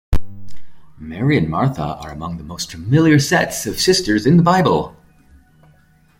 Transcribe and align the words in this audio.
Mary 0.97 1.37
and 1.37 1.47
Martha 1.47 1.83
are 2.01 2.09
among 2.09 2.37
the 2.37 2.43
most 2.43 2.71
familiar 2.71 3.19
sets 3.19 3.67
of 3.67 3.79
sisters 3.79 4.25
in 4.25 4.35
the 4.35 4.41
Bible. 4.41 4.97